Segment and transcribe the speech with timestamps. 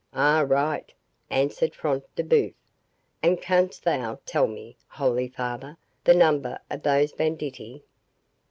[0.15, 0.95] "Ay, right,"
[1.29, 2.55] answered Front de Bœuf;
[3.21, 7.83] "and canst thou tell me, holy father, the number of those banditti?"